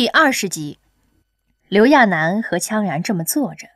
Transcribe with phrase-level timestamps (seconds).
[0.00, 0.78] 第二十集，
[1.68, 3.68] 刘亚楠和羌然这么坐着，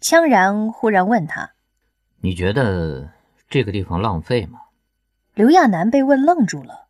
[0.00, 1.52] 羌然忽然问他
[2.20, 3.10] ：“你觉得
[3.48, 4.58] 这个地方浪费吗？”
[5.34, 6.88] 刘亚楠被问愣住了。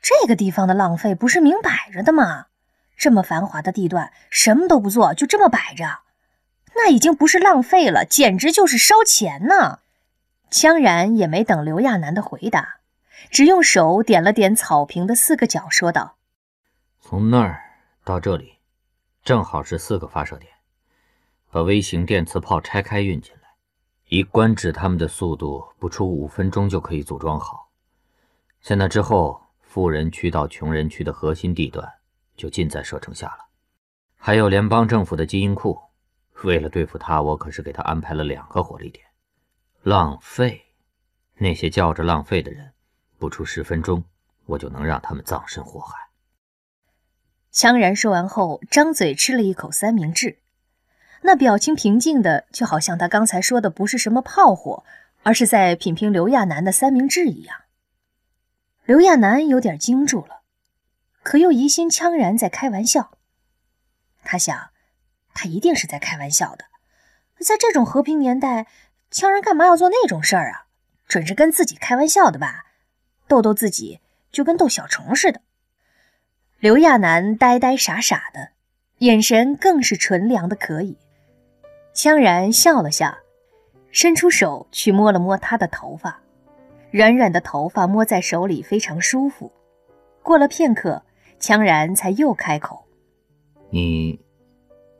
[0.00, 2.46] 这个地方的浪费不是明摆着的吗？
[2.96, 5.98] 这么繁华的地段，什么都不做，就这么摆着，
[6.76, 9.80] 那已经不是浪费了，简直就是烧钱呢。
[10.52, 12.76] 羌然也没等刘亚楠的回答，
[13.32, 16.14] 只用手点了点草坪的四个角，说道
[17.02, 17.64] ：“从那儿。”
[18.08, 18.54] 到这里，
[19.22, 20.50] 正好是四个发射点，
[21.50, 23.50] 把微型电磁炮拆开运进来，
[24.08, 27.68] 以官职他们的速度，不出五分钟就可以组装好。
[28.62, 31.86] 在那之后，富人区到穷人区的核心地段
[32.34, 33.44] 就尽在射程下了。
[34.16, 35.78] 还有联邦政府的基因库，
[36.44, 39.04] 为了对付他，我可是给他安排了两个火力点。
[39.82, 40.64] 浪费，
[41.34, 42.72] 那些叫着浪费的人，
[43.18, 44.02] 不出十分钟，
[44.46, 46.07] 我就能让他们葬身火海。
[47.52, 50.38] 羌然说完后，张嘴吃了一口三明治，
[51.22, 54.84] 那表情平静的，就好像他刚才说的不是什么炮火，
[55.22, 57.62] 而是在品评刘亚楠的三明治一样。
[58.84, 60.42] 刘亚楠有点惊住了，
[61.22, 63.10] 可又疑心羌然在开玩笑。
[64.22, 64.70] 他想，
[65.34, 66.66] 他一定是在开玩笑的，
[67.40, 68.66] 在这种和平年代，
[69.10, 70.66] 羌然干嘛要做那种事儿啊？
[71.06, 72.66] 准是跟自己开玩笑的吧，
[73.26, 75.40] 逗逗自己，就跟逗小虫似的。
[76.60, 78.48] 刘亚楠呆呆傻傻的，
[78.98, 80.98] 眼神更是纯良的可以。
[81.94, 83.16] 羌然笑了笑，
[83.92, 86.20] 伸出手去摸了摸他的头发，
[86.90, 89.52] 软软的头发摸在手里非常舒服。
[90.20, 91.00] 过了片刻，
[91.38, 92.84] 羌然才又开口
[93.70, 94.18] ：“你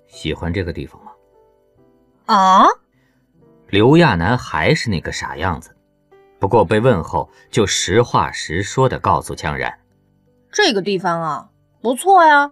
[0.07, 1.11] 喜欢这个地方吗？”
[2.33, 2.69] 啊！
[3.67, 5.75] 刘亚楠还是那个傻样子，
[6.39, 9.77] 不过被问后就实话实说的告诉羌然。
[10.61, 12.51] 这个地方啊，不错呀，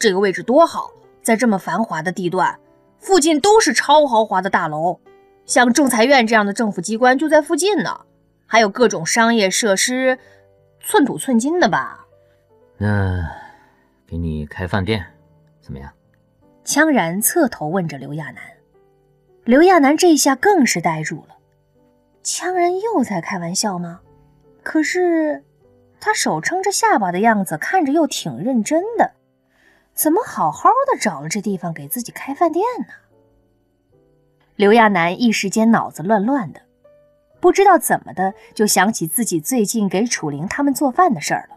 [0.00, 0.90] 这个位置多好，
[1.22, 2.58] 在这么繁华的地段，
[2.98, 4.98] 附近都是超豪华的大楼，
[5.46, 8.00] 像仲裁院这样的政府机关就在附近呢，
[8.46, 10.18] 还有各种商业设施，
[10.80, 12.04] 寸土寸金的吧。
[12.76, 13.24] 那
[14.08, 15.06] 给你开饭店，
[15.60, 15.88] 怎么样？
[16.64, 18.42] 羌然侧头问着刘亚楠，
[19.44, 21.36] 刘亚楠这下更是呆住了，
[22.24, 24.00] 羌然又在开玩笑吗？
[24.64, 25.44] 可是。
[26.00, 29.12] 他手撑着下巴的样子，看着又挺认真的，
[29.92, 32.94] 怎么好好的找了这地方给自己开饭店呢？
[34.56, 36.62] 刘亚楠一时间脑子乱乱的，
[37.38, 41.56] 不知道怎么的就想起自己最近给楚灵他们做饭的事儿了。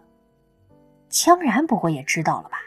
[1.09, 2.59] 羌然不过也知道了吧？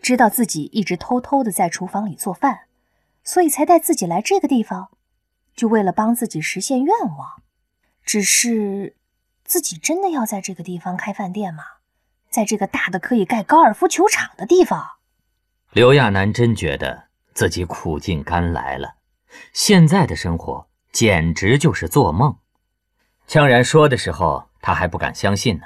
[0.00, 2.60] 知道自己一直偷偷的在厨房里做饭，
[3.24, 4.90] 所以才带自己来这个地方，
[5.54, 7.42] 就为了帮自己实现愿望。
[8.04, 8.96] 只是。
[9.44, 11.64] 自己真的要在这个地方开饭店吗？
[12.30, 14.92] 在这个大的可以盖高尔夫球场的地方？
[15.72, 17.04] 刘亚楠真觉得
[17.34, 18.94] 自己苦尽甘来了，
[19.52, 22.36] 现在的生活简直就是做梦。
[23.28, 25.64] 羌然说的时候，他还不敢相信呢。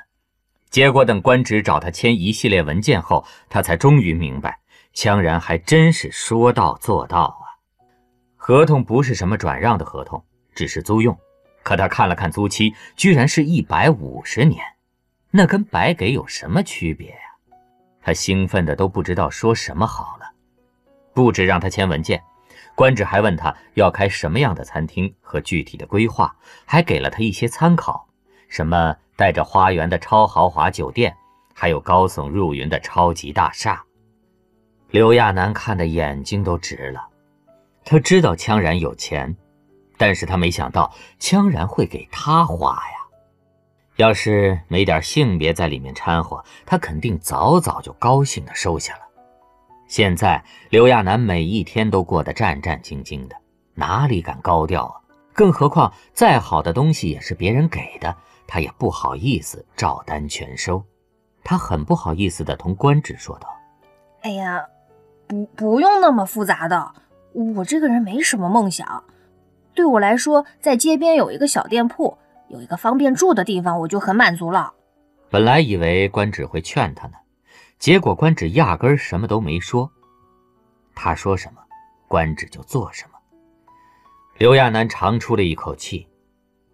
[0.70, 4.58] 结果等官职找他签一系列文件后，他才终于明白，
[4.94, 7.46] 羌然还真是说到做到啊。
[8.36, 11.16] 合同不是什么转让的合同，只是租用。
[11.66, 14.64] 可他看了看租期，居然是一百五十年，
[15.32, 17.56] 那跟白给有什么区别呀？
[18.00, 20.30] 他兴奋的都不知道说什么好了。
[21.12, 22.22] 不止让他签文件，
[22.76, 26.32] 官职还问他要开什么样的餐厅和具体的规划，
[26.64, 28.06] 还给了他一些参考，
[28.48, 31.12] 什么带着花园的超豪华酒店，
[31.52, 33.82] 还有高耸入云的超级大厦。
[34.90, 37.08] 刘亚楠看的眼睛都直了，
[37.84, 39.36] 他知道羌然有钱。
[39.96, 42.96] 但是他没想到羌然会给他花呀！
[43.96, 49.00] 要是没点性别在里面掺和，他肯定早早就高兴的收下了。
[49.88, 53.36] 现在刘亚楠每一天都过得战战兢兢的，
[53.74, 55.00] 哪里敢高调啊？
[55.32, 58.14] 更何况再好的东西也是别人给的，
[58.46, 60.84] 他也不好意思照单全收。
[61.42, 63.48] 他很不好意思的同官职说道
[64.22, 64.62] ：“哎呀，
[65.26, 66.92] 不不用那么复杂的，
[67.32, 69.04] 我这个人没什么梦想。”
[69.76, 72.16] 对我来说，在街边有一个小店铺，
[72.48, 74.72] 有一个方便住的地方，我就很满足了。
[75.28, 77.14] 本来以为官职会劝他呢，
[77.78, 79.92] 结果官职压根儿什么都没说。
[80.94, 81.60] 他说什么，
[82.08, 83.18] 官职就做什么。
[84.38, 86.08] 刘亚楠长出了一口气，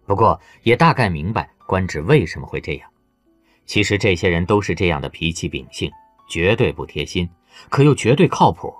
[0.05, 2.89] 不过也大概明白官职为什么会这样。
[3.65, 5.91] 其实这些人都是这样的脾气秉性，
[6.29, 7.29] 绝对不贴心，
[7.69, 8.73] 可又绝对靠谱，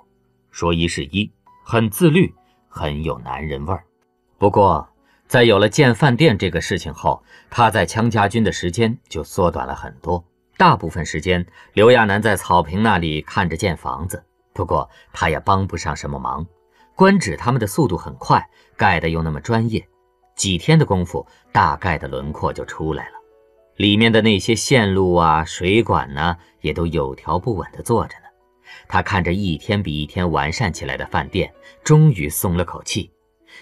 [0.50, 1.30] 说一是一，
[1.62, 2.34] 很自律，
[2.68, 3.84] 很有男人味儿。
[4.38, 4.88] 不过，
[5.26, 10.22] 在有了建饭店这个事情后，他在羌家军的时间就缩短了很多，
[10.56, 14.22] 大部分时间，刘亚楠在草坪那里看着建房子，
[14.52, 16.46] 不过他也帮不上什么忙。
[16.94, 19.84] 官职他们的速度很快，盖的又那么专业，
[20.36, 23.14] 几天的功夫，大概的轮廓就出来了。
[23.76, 28.24] 里面的那些线路啊、水管呢，也都有条不紊地做着呢。
[28.86, 31.52] 他看着一天比一天完善起来的饭店，
[31.82, 33.10] 终于松了口气，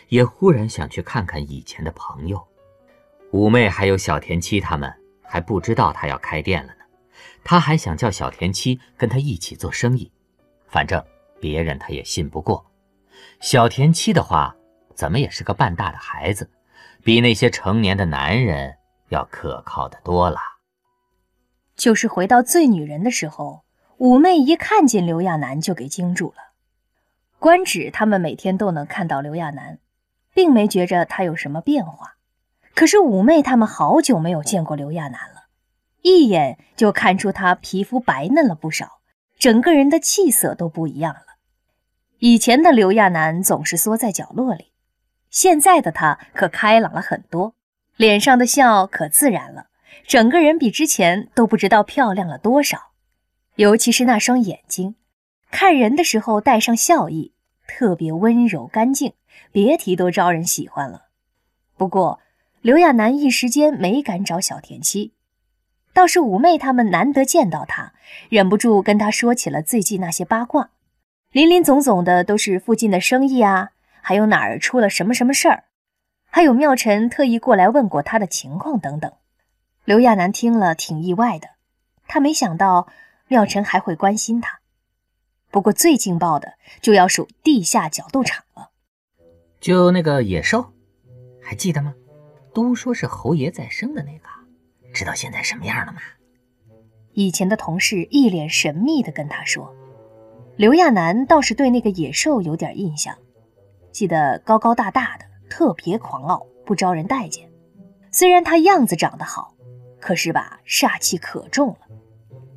[0.08, 2.46] 也忽然想去看看以前的朋友。
[3.30, 6.80] 五妹还有小田七他们还不知道他要开店了呢。
[7.44, 10.10] 他还想叫小田七跟他一起做生意，
[10.66, 11.02] 反正
[11.40, 12.64] 别人他也信不过。
[13.40, 14.54] 小田七的话，
[14.94, 16.50] 怎么也是个半大的孩子，
[17.02, 18.76] 比那些成年的男人
[19.08, 20.38] 要可靠的多了。
[21.74, 23.64] 就是回到醉女人的时候，
[23.96, 26.52] 五妹一看见刘亚楠就给惊住了。
[27.38, 29.78] 官职他们每天都能看到刘亚楠，
[30.34, 32.16] 并没觉着他有什么变化。
[32.74, 35.44] 可是五妹他们好久没有见过刘亚楠了，
[36.00, 39.00] 一眼就看出他皮肤白嫩了不少，
[39.38, 41.20] 整个人的气色都不一样了。
[42.18, 44.72] 以前的刘亚楠总是缩在角落里，
[45.28, 47.54] 现在的他可开朗了很多，
[47.96, 49.66] 脸上的笑可自然了，
[50.06, 52.92] 整个人比之前都不知道漂亮了多少。
[53.56, 54.94] 尤其是那双眼睛，
[55.50, 57.34] 看人的时候带上笑意，
[57.66, 59.12] 特别温柔干净，
[59.50, 61.06] 别提多招人喜欢了。
[61.76, 62.20] 不过
[62.60, 65.12] 刘亚楠一时间没敢找小田七，
[65.92, 67.92] 倒是五妹他们难得见到他，
[68.28, 70.70] 忍不住跟他说起了最近那些八卦。
[71.32, 73.70] 林林总总的都是附近的生意啊，
[74.00, 75.64] 还有哪儿出了什么什么事儿，
[76.30, 79.10] 还有妙晨特意过来问过他的情况等等。
[79.84, 81.48] 刘亚楠听了挺意外的，
[82.06, 82.86] 他没想到
[83.28, 84.60] 妙晨还会关心他。
[85.50, 88.70] 不过最劲爆的就要数地下角斗场了，
[89.62, 90.72] 就那个野兽，
[91.40, 91.94] 还记得吗？
[92.52, 94.24] 都说是侯爷再生的那个，
[94.92, 96.00] 知道现在什么样了吗？
[97.12, 99.72] 以前的同事一脸神秘的跟他说。
[100.56, 103.16] 刘亚楠倒是对那个野兽有点印象，
[103.92, 107.48] 记得高高大大的，特别狂傲，不招人待见。
[108.10, 109.54] 虽然他样子长得好，
[110.00, 111.78] 可是吧，煞气可重了。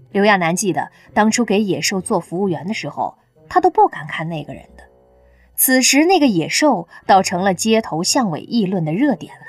[0.10, 3.16] 刘亚楠记得当初给野兽做服务员的时候，
[3.48, 4.84] 他都不敢看那个人的。
[5.58, 9.46] 此时那个野兽倒成了街头巷尾议论的热点了。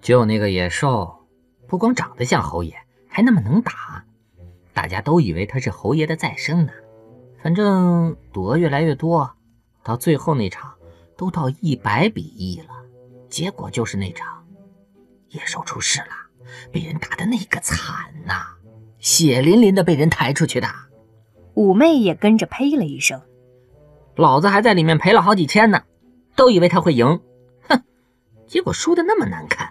[0.00, 1.26] 就那个野兽，
[1.66, 2.74] 不光长得像侯爷，
[3.08, 4.04] 还那么能打，
[4.72, 6.72] 大家都以为他是侯爷的再生呢。
[7.42, 9.30] 反正赌额越来越多，
[9.82, 10.74] 到最后那场
[11.16, 12.68] 都到一百比一了，
[13.28, 14.44] 结果就是那场
[15.28, 16.06] 野兽出事了，
[16.70, 17.78] 被人打的那个惨
[18.26, 18.56] 呐，
[18.98, 20.68] 血淋淋的被人抬出去的。
[21.54, 23.20] 五妹也跟着呸了一声，
[24.20, 25.80] 老子还在里面赔了好几千呢，
[26.36, 27.20] 都以为他会赢，
[27.62, 27.82] 哼，
[28.46, 29.70] 结果输的那么难看。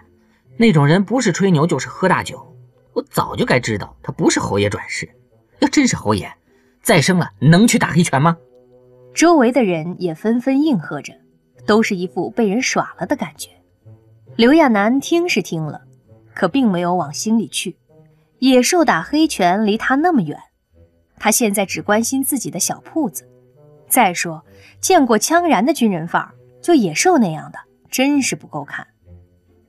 [0.56, 2.52] 那种人不是吹牛就是喝大酒，
[2.92, 5.08] 我早就该知道他不是侯爷转世，
[5.60, 6.28] 要真是侯爷。
[6.82, 8.36] 再生了能去打黑拳吗？
[9.14, 11.12] 周围的人也纷纷应和着，
[11.64, 13.50] 都是一副被人耍了的感觉。
[14.34, 15.82] 刘亚楠听是听了，
[16.34, 17.76] 可并没有往心里去。
[18.40, 20.36] 野兽打黑拳离他那么远，
[21.18, 23.29] 他现在只关心自己的小铺子。
[23.90, 24.42] 再说，
[24.80, 26.30] 见过羌然的军人范儿，
[26.62, 27.58] 就野兽那样的，
[27.90, 28.86] 真是不够看。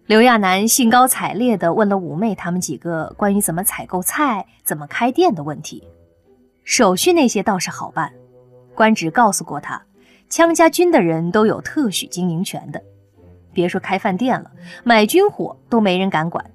[0.05, 5.87] 刘亚楠兴高采烈地问了五妹他们几个关于怎么采购菜、怎么开店的问题。
[6.63, 8.13] 手续那些倒是好办，
[8.75, 9.81] 官职告诉过他，
[10.29, 12.81] 羌家军的人都有特许经营权的，
[13.53, 14.51] 别说开饭店了，
[14.83, 16.45] 买军火都没人敢管。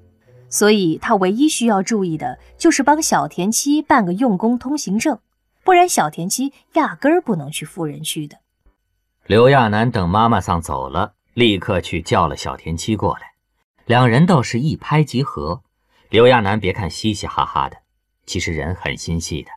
[0.48, 5.18] 所以他唯一需要注意的就是帮小田七办个用工通行证，
[5.66, 8.38] 不然小田七压根儿不能去富人区的。
[9.26, 13.32] 刘亚楠等妈妈桑走了，立刻去叫了小田七过来，
[13.84, 15.64] 两人倒是一拍即合。
[16.08, 17.78] 刘亚楠别看嘻嘻哈哈的，
[18.26, 19.50] 其实人很心细的。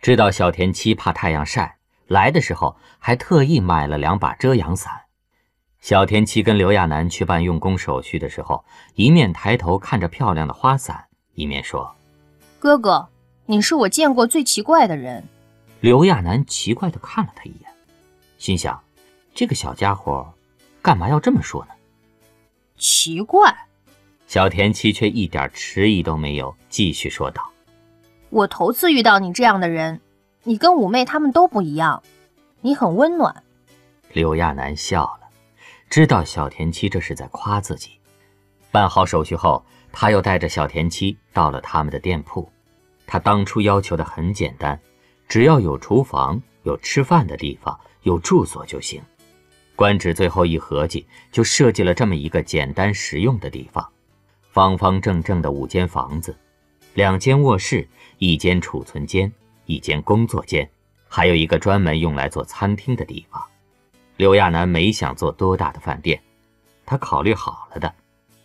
[0.00, 5.02] 知道小田七怕太阳晒，来的时候还特意买了两把遮阳伞。
[5.80, 11.94] 小田七跟刘亚楠去办用工手续的时候，一面抬头看着漂亮的花伞，一面说
[12.58, 13.06] ：“哥哥，
[13.44, 15.22] 你是我见过最奇怪的人。”
[15.82, 17.68] 刘亚楠奇怪地看了他一眼，
[18.38, 18.80] 心想：
[19.34, 20.32] 这个小家伙
[20.80, 21.72] 干嘛要这么说呢？
[22.78, 23.52] 奇怪。
[24.28, 27.50] 小田七却一点迟疑都没有，继续说道。
[28.30, 30.00] 我头次遇到你这样的人，
[30.44, 32.00] 你跟五妹他们都不一样，
[32.60, 33.42] 你很温暖。
[34.12, 35.28] 刘亚楠笑了，
[35.90, 37.98] 知道小田七这是在夸自己。
[38.70, 42.48] 办好手续后，他又带着小田七到了他们的店铺。
[43.04, 44.78] 他当初要求的很简单，
[45.32, 49.00] 只要有厨房、有吃饭的地方、有住所就行。
[49.74, 53.90] 官职最后一合计，就设计了这么一个简单实用的地方，
[54.50, 56.36] 方方正正的五间房子。
[56.92, 59.32] 两间卧室，一间储存间，
[59.64, 60.68] 一间工作间，
[61.08, 63.42] 还有一个专门用来做餐厅的地方。
[64.18, 66.22] 刘亚楠没想做多大的饭店，
[66.84, 67.90] 他考虑好了的。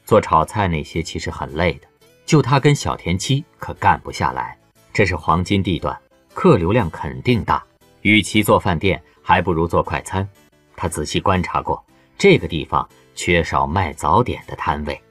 [0.06, 1.88] 做炒菜那些其实很累的，
[2.26, 4.58] 就他跟小田七可干不下来。
[4.94, 6.00] 这是黄金地段，
[6.38, 7.64] 客流量肯定大。
[8.04, 10.30] 与其做饭店，还不如做快餐。
[10.76, 11.84] 他仔细观察过，
[12.16, 15.02] 这个地方缺少卖早点的摊位，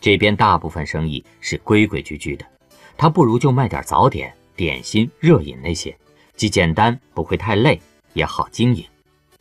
[0.00, 2.46] 这边大部分生意是规规矩矩的。
[2.96, 5.94] 他不如就卖点早点、点心、热饮那些，
[6.34, 7.78] 既简单不会太累，
[8.14, 8.82] 也好经营。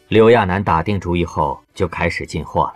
[0.09, 2.75] 刘亚楠打定主意后，就开始进货了。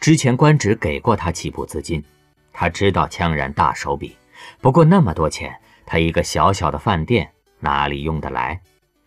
[0.00, 2.02] 之前官职给过他起步资金，
[2.50, 4.16] 他知道羌然大手笔，
[4.62, 7.30] 不过那么多钱，他一个小小的饭店
[7.64, 8.60] 哪里用得来？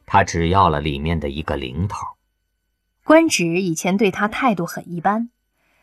[0.06, 2.06] 他只要了里面的一个零头。
[3.06, 5.30] 官职以前对他态度很一般，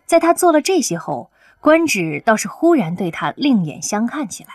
[0.05, 4.51] 在他做了这些后，官职倒是忽然对他另眼相看起来，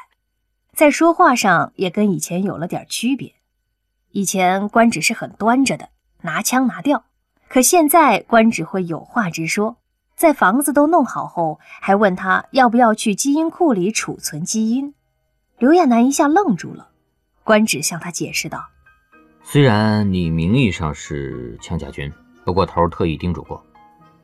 [0.73, 3.33] 在说话上也跟以前有了点区别。
[4.11, 5.89] 以前官职是很端着的，
[6.21, 7.05] 拿腔拿调，
[7.47, 9.77] 可现在官职会有话直说。
[10.15, 14.93] 在房子都弄好后，还问他要不要去基因库里储存基因。
[15.57, 16.88] 刘亚楠一下愣住了。
[17.49, 18.63] 官职向他解释道
[19.41, 22.13] ：“虽然你名义上是羌甲军，
[22.45, 23.59] 不过头特意叮嘱过，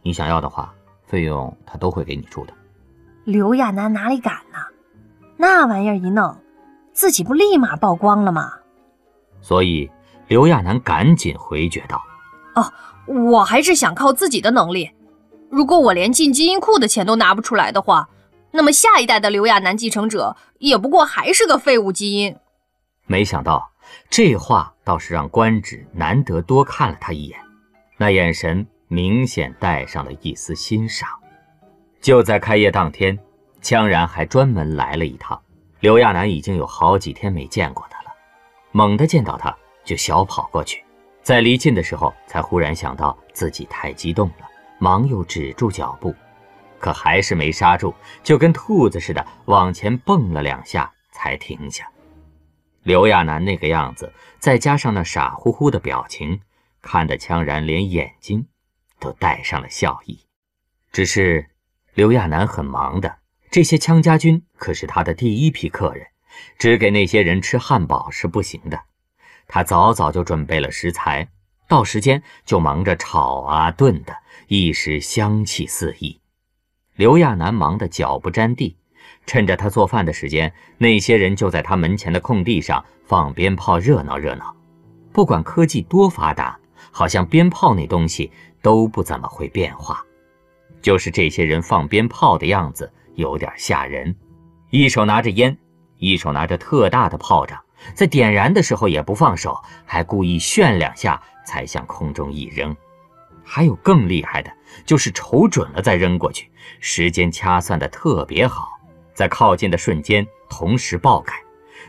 [0.04, 0.72] 你想要的话，
[1.08, 2.54] 费用他都会给你出的。”
[3.26, 4.60] 刘亚楠哪里敢呢？
[5.38, 6.38] 那玩意儿一弄，
[6.94, 8.54] 自己不立马曝光了吗？
[9.42, 9.90] 所以
[10.28, 12.00] 刘亚楠赶紧回绝道
[12.54, 12.72] ：“哦，
[13.08, 14.92] 我还是想靠自己的能力。”
[15.50, 18.08] 如果我连进基因库的钱都拿不出来的话，
[18.52, 22.36] 那么下一代的刘亚楠继承者也不过还是个废物基因。
[23.06, 23.70] 没想到
[24.10, 27.40] 这话倒是让官职难得多看了他一眼，
[27.98, 31.10] 那眼神明显带上了一丝欣赏。
[32.02, 33.18] 就在开业当天，
[33.62, 35.40] 羌然还专门来了一趟。
[35.80, 38.12] 刘亚楠已经有好几天没见过他了，
[38.72, 40.84] 猛地见到他就小跑过去，
[41.22, 44.48] 在离近的时候才忽然想到自己太激动了。
[44.78, 46.14] 忙又止住脚步，
[46.80, 47.94] 可还是没刹住，
[48.24, 51.88] 就跟兔子似的往前蹦了两下才停下。
[52.86, 56.42] 刘亚楠那个样子，再加上那傻乎乎的表情，
[56.84, 58.46] 看得羌然连眼睛
[59.00, 60.20] 都带上了笑意。
[60.92, 61.50] 只是
[61.96, 63.18] 刘亚楠很忙的，
[63.50, 66.06] 这些羌家军可是他的第一批客人，
[66.60, 68.80] 只给那些人吃汉堡是不行的。
[69.48, 71.30] 他早早就准备了食材。
[71.68, 74.16] 到时间就忙着炒啊炖的，
[74.48, 76.22] 一时香气四溢。
[76.94, 78.78] 刘亚楠忙得脚不沾地，
[79.26, 84.56] 趁着他做饭的时间，那些人就在他门前的空地上放鞭炮，热闹热闹。
[85.12, 86.60] 不管科技多发达，
[86.92, 90.04] 好像鞭炮那东西都不怎么会变化。
[90.82, 94.16] 就是这些人放鞭炮的样子有点吓人，
[94.70, 95.58] 一手拿着烟，
[95.98, 97.60] 一手拿着特大的炮仗，
[97.94, 101.22] 在点燃的时候也不放手，还故意炫两下。
[101.48, 102.76] 才向空中一扔，
[103.44, 104.52] 还有更厉害的，
[104.84, 108.75] 就是瞅准了再扔过去，时间掐算的特别好，
[109.16, 111.36] 在靠近的瞬间同时爆开，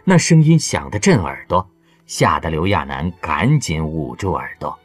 [0.05, 1.69] 那声音响得震耳朵，
[2.07, 4.79] 吓得刘亚楠赶紧捂住耳朵。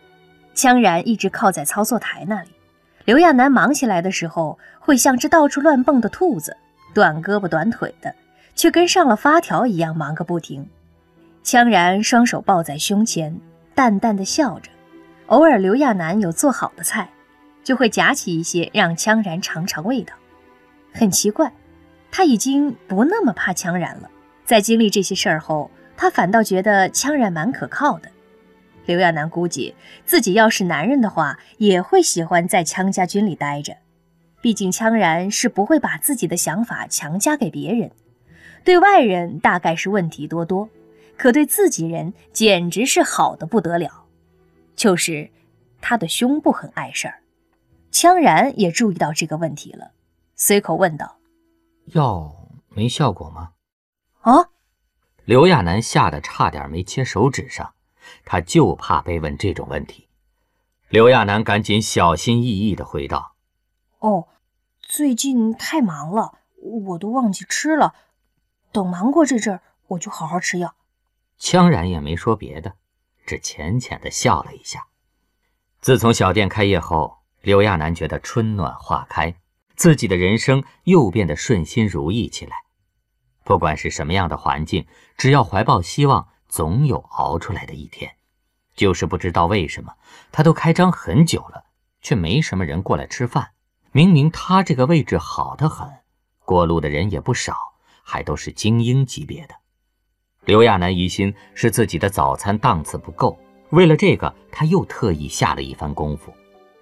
[0.56, 2.50] 羌然一直靠在操作台那里，
[3.06, 6.58] 刘亚楠忙起来的时候，会像只到处乱蹦的兔子，
[6.94, 8.14] 短胳膊短腿的，
[8.56, 10.68] 却跟上了发条一样忙个不停。
[11.44, 13.40] 羌然双手抱在胸前。
[13.74, 14.70] 淡淡的笑着，
[15.28, 17.10] 偶尔刘亚楠有做好的菜，
[17.64, 20.14] 就会夹起一些让羌然尝尝味道。
[20.94, 21.52] 很奇怪，
[22.12, 24.10] 他已经不那么怕羌然了。
[24.46, 28.10] 在经历这些事儿后，他反倒觉得羌然蛮可靠的。
[28.86, 29.74] 刘亚楠估计
[30.06, 33.78] 自己要是男人的话，也会喜欢在羌家军里待着。
[34.42, 37.92] 毕竟羌然是不会把自己的想法强加给别人，
[38.64, 40.68] 对外人大概是问题多多。
[41.16, 44.06] 可对自己人简直是好的不得了，
[44.76, 45.30] 就是
[45.80, 47.20] 他的胸部很碍事儿。
[47.92, 49.92] 羌然也注意到这个问题了，
[50.36, 51.18] 随口问道
[51.94, 53.54] ：“药没效果吗？”
[54.22, 54.50] 啊！
[55.26, 57.74] 刘亚楠吓得差点没切手指上，
[58.26, 60.10] 他就怕被问这种问题。
[60.90, 63.36] 刘亚楠赶紧小心翼翼地回道
[64.00, 64.28] ：“哦，
[64.80, 67.94] 最近太忙了，我都忘记吃了。
[68.72, 70.76] 等忙过这阵儿，我就好好吃药。”
[71.40, 72.76] 羌然也没说别的，
[73.26, 74.88] 只浅浅的笑了一下。
[75.80, 79.36] 自从小店开业后，刘亚楠觉得春暖花开，
[79.82, 82.56] 自己的人生又变得顺心如意起来。
[83.44, 84.86] 不管是什么样的环境，
[85.18, 88.12] 只要怀抱希望，总有熬出来的一天。
[88.76, 89.96] 就是不知道为什么，
[90.32, 91.64] 他都开张很久了，
[92.00, 93.54] 却没什么人过来吃饭。
[93.92, 95.90] 明明他这个位置好得很，
[96.46, 97.56] 过路的人也不少。
[98.04, 99.56] 还都是精英级别的。
[100.46, 103.40] 刘亚楠疑心是自己的早餐档次不够，
[103.72, 106.32] 为了这个，他又特意下了一番功夫，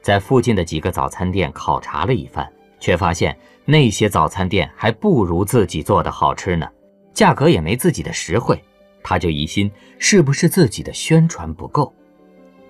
[0.02, 6.68] 在附近的几个早餐店考察了一番，却发现那些早餐店还不如自己做的好吃呢，
[7.14, 8.62] 价格也没自己的实惠。
[9.02, 11.94] 他就疑心是不是自己的宣传不够。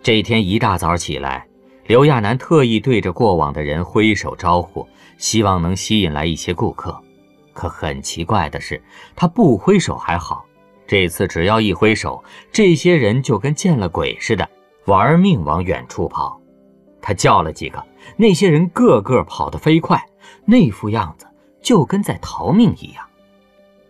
[0.01, 1.45] 这一天一大早起来，
[1.87, 4.87] 刘亚楠特意对着过往的人挥手招呼，
[5.17, 6.97] 希望能吸引来一些顾客。
[7.51, 8.81] 可很奇怪的是，
[9.15, 10.45] 他不挥手还好。
[10.87, 14.47] 这次只要一挥手，这些人就跟见了鬼似的，
[14.85, 16.39] 玩命往远处跑。
[17.01, 17.83] 他叫了几个，
[18.17, 20.03] 那些人个个跑得飞快，
[20.45, 21.25] 那副样子
[21.61, 23.05] 就跟在逃命一样。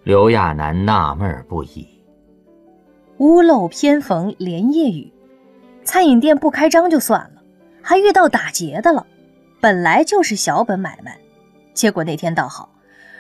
[0.04, 1.88] 刘亚楠纳闷不已：
[3.18, 5.12] 屋漏偏逢连夜雨，
[5.84, 7.42] 餐饮店不开张就算了，
[7.82, 9.06] 还遇到打劫的了。
[9.62, 11.18] 本来就是小本买卖，
[11.74, 12.70] 结果那天倒好，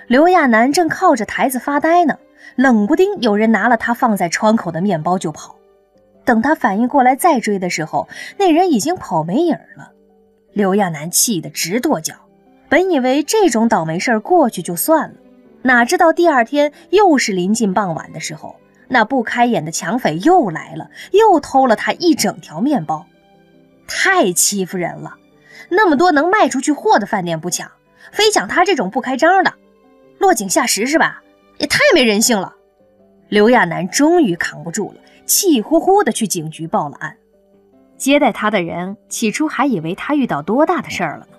[0.07, 2.17] 刘亚楠正靠着台子发呆呢。
[2.55, 5.55] 冷不丁，有人拿了他放在窗口的面包就跑。
[6.25, 9.91] 等他反应过来再追的时候，那人已经跑没影了。
[10.53, 12.15] 刘亚楠气得直跺脚。
[12.67, 15.15] 本以为这种倒霉事儿过去就算了，
[15.63, 18.55] 哪知道第二天又是临近傍晚的时候，
[18.87, 23.05] 那不开眼的抢匪又来了，又偷了他一整条面包。
[23.87, 25.15] 太欺负人了！
[25.69, 27.71] 那么多能卖出去货的饭店不抢，
[28.11, 29.53] 非抢他这种不开张的，
[30.19, 31.23] 落井下石是吧？
[31.57, 32.53] 也太没人性了！
[33.29, 37.15] 刘亚楠终于扛不住了，气呼呼地去警局报了案。
[37.99, 41.37] 接待他的人起初还以为他遇到多大的事儿了呢，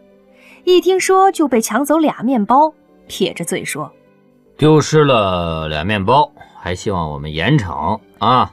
[0.64, 2.72] 一听说就被抢走俩面包，
[3.08, 3.90] 撇着嘴说
[4.58, 8.52] ：“丢失了俩面包，还希望我们严惩啊！”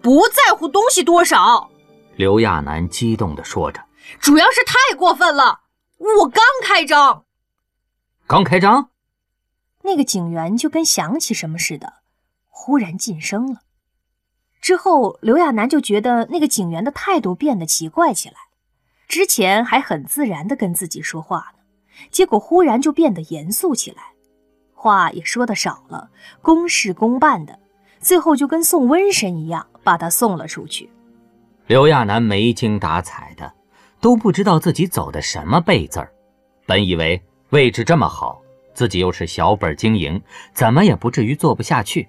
[0.00, 1.70] 不在乎东西多少，
[2.16, 3.80] 刘亚楠激动地说着
[4.18, 5.60] ：“主要是太过分了，
[5.98, 7.24] 我刚开张，
[8.26, 8.88] 刚开张。”
[9.84, 11.92] 那个警员就跟想起什么似的，
[12.48, 13.60] 忽然噤声了。
[14.62, 18.36] 之后，刘亚楠就觉得那个警员的态度变得奇怪起来。
[19.08, 21.58] 之前还很自然地跟自己说话呢，
[22.12, 24.12] 结果忽然就变得严肃起来，
[24.72, 27.58] 话也说的少了，公事公办的。
[27.98, 30.88] 最后就跟送瘟神一样，把他送了出去。
[31.66, 33.52] 刘亚楠没精打采的，
[34.00, 36.12] 都不知道自己走的什么背字儿。
[36.66, 37.20] 本以为
[37.50, 38.40] 位置这么好。
[38.74, 40.22] 自己又是小本经营，
[40.54, 42.08] 怎么也不至于做不下去。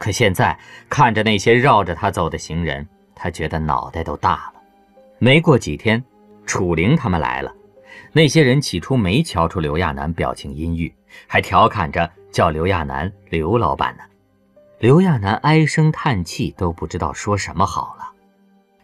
[0.00, 0.58] 可现在
[0.88, 4.60] 看着那些绕着他走的行人，他觉得脑袋都大了。
[5.18, 6.02] 没过几天，
[6.46, 7.52] 楚灵他们来了。
[8.10, 10.90] 那些人起初没瞧出刘亚楠表情阴郁，
[11.26, 14.02] 还调侃着叫刘亚楠“刘老板”呢。
[14.78, 18.10] 刘亚楠唉声叹气，都不知道说什么好了。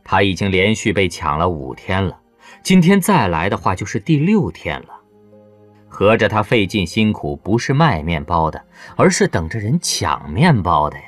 [0.05, 2.20] 他已经连续被抢了五天了，
[2.62, 5.00] 今天再来的话就是第六天了。
[5.97, 8.63] 合着他费尽辛苦，不是卖面包的，
[8.97, 11.05] 而是等着人抢面包的呀。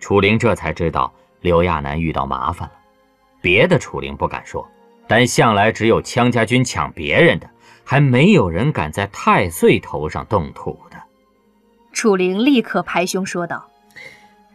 [0.00, 2.72] 楚灵这才知道刘亚楠遇到麻烦了。
[3.42, 4.66] 别的楚灵不敢说，
[5.06, 7.50] 但向来只有羌家军抢别人的，
[7.84, 10.96] 还没有人敢在太岁头上动土的。
[11.92, 13.62] 楚灵立刻拍胸说道：“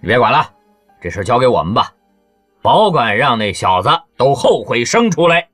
[0.02, 0.50] 你别管了，
[1.00, 1.94] 这事交给我们吧，
[2.64, 5.50] 保管让那小子都后悔生出来。”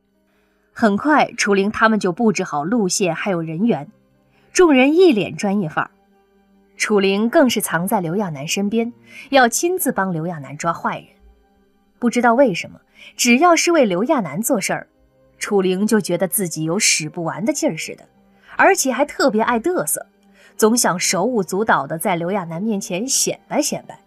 [0.80, 3.92] 很快，楚灵他们就布置好路线，还有人员，
[4.54, 5.92] 众人一脸专业范儿。
[6.78, 8.94] 楚灵更是藏在刘亚楠身边，
[9.30, 11.08] 要亲自帮刘亚楠抓坏人。
[12.00, 12.80] 不知道为什么，
[13.18, 14.88] 只要是为刘亚楠做事儿，
[15.38, 18.06] 楚灵就觉得自己有使不完的劲儿似的，
[18.56, 20.06] 而且还特别爱嘚瑟，
[20.56, 24.00] 总想手舞足蹈地在刘亚楠面前显摆显摆。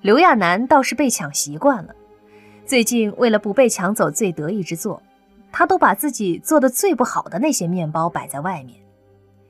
[0.00, 1.94] 刘亚楠倒是被抢习惯了，
[2.64, 5.02] 最近为了不被抢走最得意之作。
[5.52, 8.80] 他都把自己做的最不好的那些面包摆在外面，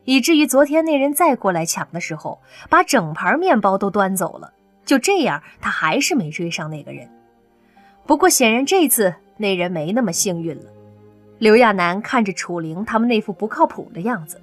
[0.05, 4.53] 以至于昨天那人再过来抢的时候，把整盘面包都端走了。
[4.85, 7.09] 就这样，他还是没追上那个人。
[8.05, 10.65] 不过显然这次那人没那么幸运了。
[11.39, 14.43] 刘亚楠看着楚灵他们那副不靠谱的样子，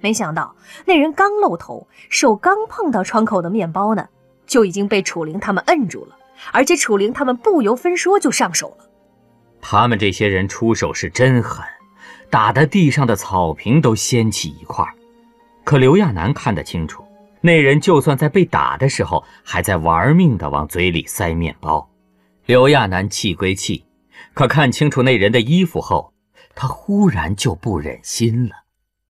[0.00, 4.08] 没想到那人刚露头，手刚碰到窗口的面包呢，
[4.46, 6.16] 就已经被楚灵他们摁住了，
[6.52, 8.84] 而且楚灵他们不由分说就上手了。
[9.68, 11.66] 他们这些人出手是真狠，
[12.30, 14.86] 打得地上的草坪都掀起一块。
[15.64, 17.04] 可刘亚楠看得清楚，
[17.40, 21.90] 那人就算在被打的时候，还在玩命的往嘴里塞面包。
[22.44, 23.84] 刘亚楠气归气，
[24.34, 26.12] 可看清楚那人的衣服后，
[26.54, 28.54] 他忽然就不忍心了。